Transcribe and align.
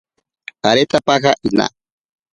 Aretapaja 0.69 1.31
inaa. 1.47 1.71